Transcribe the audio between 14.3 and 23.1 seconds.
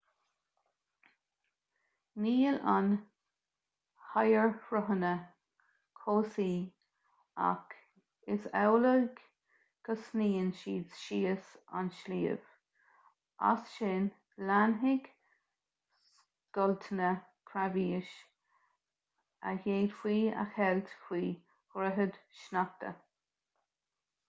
leanfaidh scoilteanna creabháis a d'fhéadfaí a cheilt faoi dhroichid sneachta